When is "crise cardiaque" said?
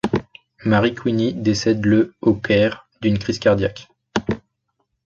3.19-3.87